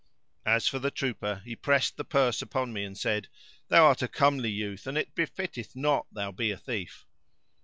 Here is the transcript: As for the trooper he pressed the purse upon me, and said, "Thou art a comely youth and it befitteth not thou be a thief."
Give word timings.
As 0.47 0.67
for 0.67 0.79
the 0.79 0.89
trooper 0.89 1.43
he 1.45 1.55
pressed 1.55 1.95
the 1.95 2.03
purse 2.03 2.41
upon 2.41 2.73
me, 2.73 2.83
and 2.83 2.97
said, 2.97 3.27
"Thou 3.67 3.85
art 3.85 4.01
a 4.01 4.07
comely 4.07 4.49
youth 4.49 4.87
and 4.87 4.97
it 4.97 5.13
befitteth 5.13 5.75
not 5.75 6.07
thou 6.11 6.31
be 6.31 6.49
a 6.49 6.57
thief." 6.57 7.05